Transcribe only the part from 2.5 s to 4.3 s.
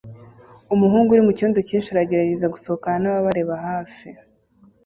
gusohokana nababareba hafi